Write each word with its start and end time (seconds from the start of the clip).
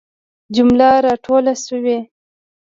جمله 0.55 0.89
را 1.05 1.13
ټوله 1.25 1.53
سوي. 1.65 1.99